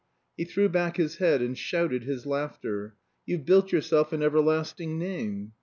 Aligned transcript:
He 0.35 0.45
threw 0.45 0.67
back 0.67 0.97
his 0.97 1.17
head 1.17 1.43
and 1.43 1.55
shouted 1.55 2.01
his 2.05 2.25
laughter. 2.25 2.95
"You've 3.27 3.45
built 3.45 3.71
yourself 3.71 4.11
an 4.11 4.23
everlasting 4.23 4.97
name." 4.97 5.51